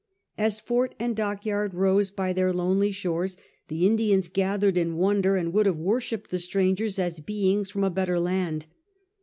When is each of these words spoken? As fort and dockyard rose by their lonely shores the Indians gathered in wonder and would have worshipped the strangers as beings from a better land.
As 0.35 0.59
fort 0.59 0.95
and 0.99 1.15
dockyard 1.15 1.75
rose 1.75 2.09
by 2.09 2.33
their 2.33 2.51
lonely 2.51 2.91
shores 2.91 3.37
the 3.67 3.85
Indians 3.85 4.29
gathered 4.33 4.75
in 4.75 4.97
wonder 4.97 5.35
and 5.37 5.53
would 5.53 5.67
have 5.67 5.77
worshipped 5.77 6.31
the 6.31 6.39
strangers 6.39 6.97
as 6.97 7.19
beings 7.19 7.69
from 7.69 7.83
a 7.83 7.91
better 7.91 8.19
land. 8.19 8.65